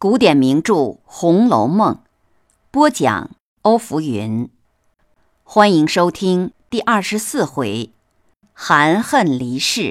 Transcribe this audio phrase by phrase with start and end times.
[0.00, 1.94] 古典名著《红楼梦》，
[2.70, 3.32] 播讲
[3.62, 4.48] 欧福云。
[5.42, 7.90] 欢迎收听第二十四回
[8.52, 9.82] 《含恨离世》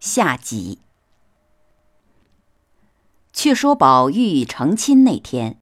[0.00, 0.80] 下集。
[3.32, 5.60] 却说宝玉成亲那天，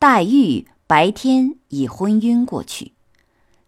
[0.00, 2.94] 黛玉白天已昏晕过去，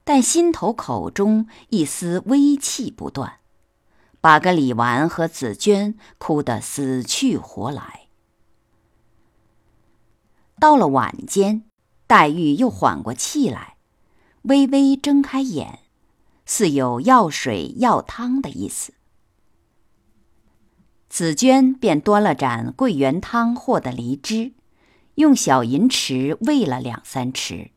[0.02, 3.34] 但心头口中一丝微气不断，
[4.20, 7.99] 把个李纨和紫娟哭得死去活来。
[10.60, 11.64] 到了晚间，
[12.06, 13.76] 黛玉又缓过气来，
[14.42, 15.80] 微微睁开眼，
[16.44, 18.92] 似有要水要汤的意思。
[21.08, 24.52] 紫娟便端了盏桂圆汤和的梨汁，
[25.14, 27.70] 用小银匙喂了两三匙。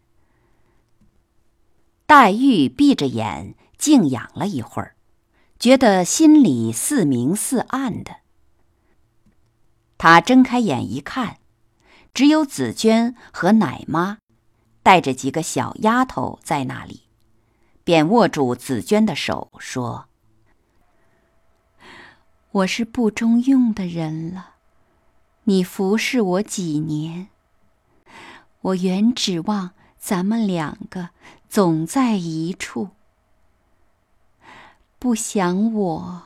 [2.06, 4.96] 黛玉闭着眼静养了一会儿，
[5.58, 8.18] 觉得心里似明似暗的。
[9.98, 11.38] 她睁开眼一看。
[12.14, 14.20] 只有紫娟和奶妈，
[14.84, 17.02] 带着几个小丫头在那里，
[17.84, 20.08] 便握住紫娟的手说
[22.52, 24.58] ：“我是不中用的人了，
[25.46, 27.30] 你服侍我几年，
[28.62, 31.10] 我原指望咱们两个
[31.50, 32.90] 总在一处，
[35.00, 36.24] 不想我。”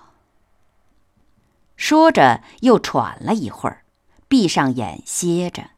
[1.77, 3.85] 说着又喘了一会儿，
[4.27, 5.76] 闭上眼歇着。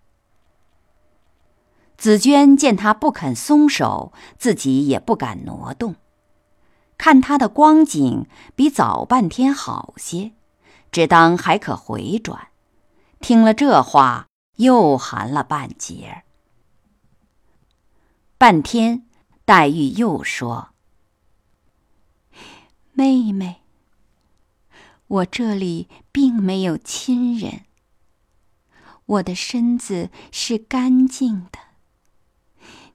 [1.99, 5.95] 紫娟见他不肯松手，自己也不敢挪动。
[6.97, 10.31] 看他的光景比早半天好些，
[10.93, 12.47] 只当还可回转。
[13.19, 16.23] 听了这话，又寒了半截。
[18.37, 19.05] 半天，
[19.43, 20.69] 黛玉又说
[22.93, 23.57] ：“妹妹，
[25.07, 27.65] 我这里并没有亲人，
[29.05, 31.59] 我的身子是干净的。”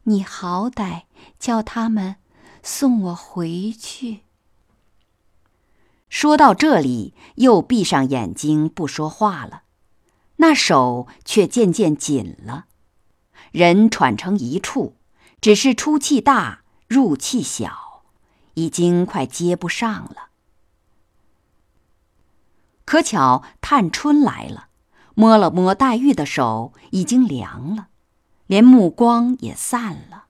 [0.04, 1.04] 你好歹
[1.38, 2.16] 叫他们
[2.62, 4.20] 送我回去。
[6.10, 9.62] 说到这里，又闭上眼睛不说话了，
[10.36, 12.66] 那手却渐渐紧了，
[13.50, 14.96] 人喘成一处，
[15.40, 18.04] 只是出气大，入气小，
[18.54, 20.28] 已经快接不上了。
[22.84, 24.68] 可巧探春来了，
[25.14, 27.88] 摸了摸黛玉的手，已经凉了。
[28.46, 30.26] 连目光也散了。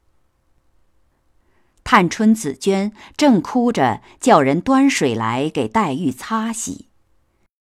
[1.83, 6.89] 探春、紫娟正哭着叫人端水来给黛玉擦洗，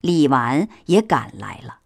[0.01, 1.81] 李纨也赶来了。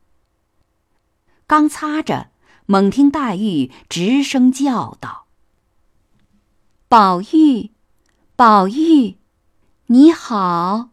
[1.47, 2.31] 刚擦着，
[2.67, 5.27] 猛听黛玉直声叫道
[6.89, 7.71] ：“宝玉，
[8.35, 9.19] 宝玉，
[9.87, 10.91] 你好！”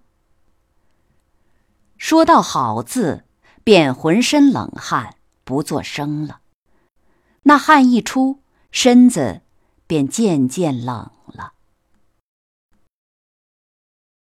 [1.97, 3.25] 说到“好”字，
[3.63, 6.39] 便浑身冷汗，不作声了。
[7.43, 8.39] 那汗一出，
[8.71, 9.41] 身子
[9.87, 11.53] 便渐渐冷了。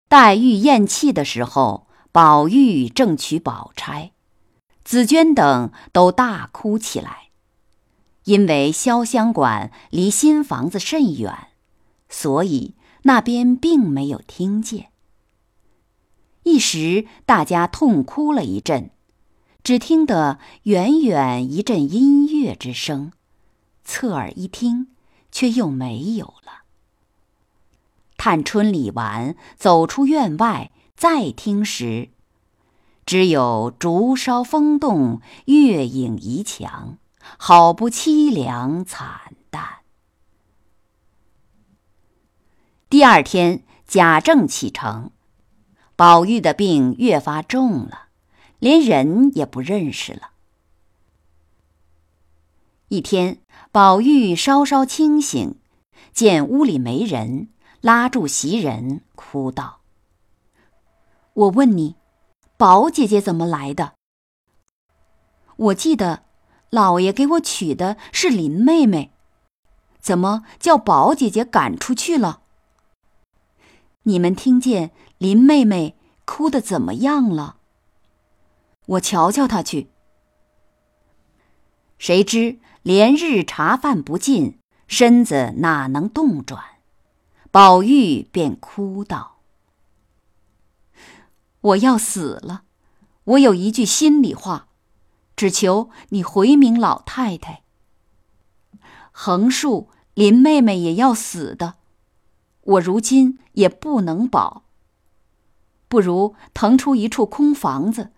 [0.09, 4.13] 黛玉咽气的时候，宝玉正取宝钗，
[4.85, 7.31] 紫娟等都大哭起来。
[8.25, 11.49] 因为潇湘馆离新房子甚远，
[12.09, 14.93] 所以那边并没有听见。
[16.45, 18.92] 一时大家痛哭了一阵。
[19.65, 23.13] 只听得远远一阵音乐之声，
[23.85, 24.89] 侧耳一听，
[25.31, 26.65] 却又没有了。
[28.17, 32.11] 探春、李纨走出院外，再听时，
[33.07, 36.99] 只有竹梢风动，月影移墙，
[37.39, 39.83] 好不凄凉惨淡。
[42.91, 45.13] 第二天，贾政启程，
[45.95, 48.09] 宝玉的病越发重了。
[48.63, 50.31] 连人也不认识了。
[52.87, 53.41] 一天，
[53.73, 55.57] 宝玉稍稍清醒，
[56.13, 57.49] 见屋里没人，
[57.81, 59.81] 拉住袭人，哭道
[61.35, 61.97] ：“我问你，
[62.57, 63.95] 宝姐姐怎么来的？
[65.57, 66.23] 我记得
[66.71, 69.11] 老爷给我娶的是林妹妹，
[69.99, 72.43] 怎么叫宝姐姐赶出去了？
[74.05, 77.57] 你们听见林妹妹哭的怎么样了？”
[78.93, 79.89] 我瞧瞧他去。
[81.99, 86.63] 谁知连日茶饭不进，身子哪能动转？
[87.51, 89.39] 宝玉便哭道
[91.61, 92.65] ：“我要死了，
[93.25, 94.69] 我有一句心里话，
[95.37, 97.63] 只求你回明老太太。
[99.13, 101.75] 横竖林妹妹也要死的，
[102.63, 104.65] 我如今也不能保，
[105.89, 108.13] 不如腾出一处空房子。”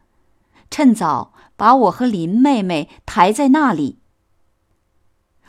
[0.70, 4.00] 趁早把我和林妹妹抬在那里，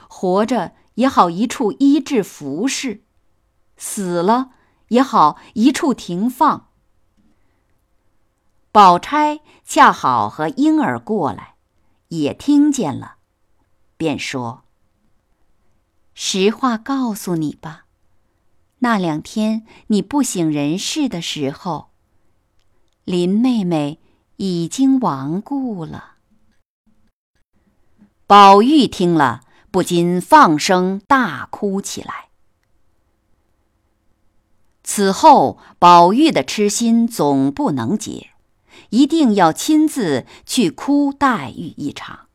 [0.07, 3.03] 活着也好一处医治服侍，
[3.77, 4.51] 死了
[4.89, 6.69] 也好一处停放。
[8.71, 11.55] 宝钗恰好和婴儿过来，
[12.09, 13.15] 也听见了，
[13.97, 14.63] 便说
[16.13, 17.85] ：“实话告诉你吧，
[18.79, 21.91] 那两天你不省人事的时候，
[23.05, 23.99] 林妹妹
[24.37, 26.15] 已经亡故了。”
[28.27, 29.41] 宝玉听了，
[29.71, 32.29] 不禁放声大哭起来。
[34.83, 38.31] 此后，宝玉的痴心总不能解。
[38.89, 42.27] 一定要亲自去哭黛玉一场。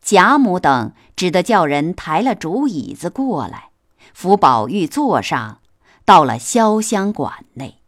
[0.00, 3.70] 贾母等只得叫人抬了竹椅子过来，
[4.14, 5.60] 扶宝玉坐上，
[6.04, 7.82] 到了潇湘馆内。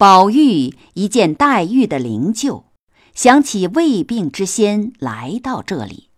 [0.00, 2.64] 宝玉一见黛玉的灵柩，
[3.12, 6.08] 想起未病之先来到这里，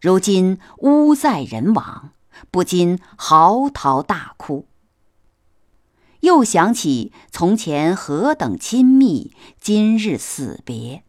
[0.00, 2.10] 如今屋在人亡，
[2.50, 4.66] 不禁嚎啕大哭。
[6.22, 11.04] 又想起从前何等亲密，今日死别，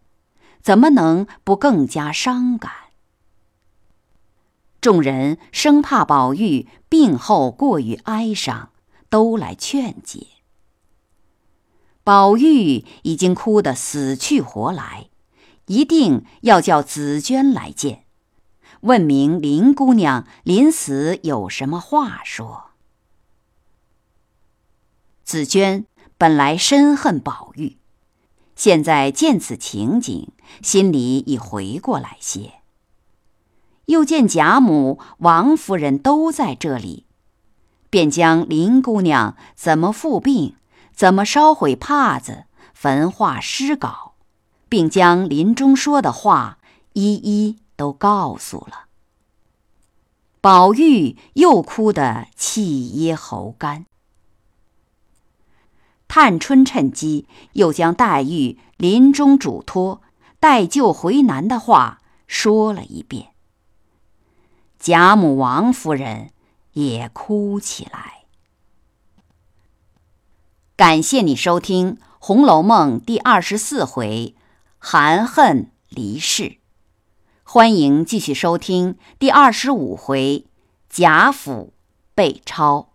[0.61, 2.71] 怎么能不更加伤感？
[4.79, 8.69] 众人生怕宝玉病后过于哀伤，
[9.09, 10.27] 都来劝解。
[12.05, 15.09] 宝玉已经哭得死去活来，
[15.65, 18.03] 一定要叫紫娟来见，
[18.81, 22.65] 问明林姑娘临死有什么话说。
[25.23, 25.87] 紫娟
[26.19, 27.77] 本来深恨宝玉，
[28.55, 30.27] 现在见此情景，
[30.61, 32.53] 心里已回过来些。
[33.85, 37.07] 又见贾母、王夫人都在这里，
[37.89, 40.55] 便将林姑娘怎么复病、
[40.95, 44.13] 怎么烧毁帕子、焚化诗稿，
[44.69, 46.59] 并将临终说的话
[46.93, 48.85] 一一都告诉了。
[50.39, 53.85] 宝玉又哭得气噎喉干。
[56.07, 60.01] 探春趁机又将黛玉临终嘱托
[60.39, 63.29] 待救回南的话说了一遍。
[64.77, 66.29] 贾母、王夫人
[66.73, 68.24] 也哭起来。
[70.77, 74.35] 感谢你收听《红楼梦》第二十四回
[74.77, 76.57] “含恨离世”，
[77.43, 80.45] 欢迎继续收听第二十五回
[80.89, 81.71] “贾府
[82.13, 82.89] 被抄”。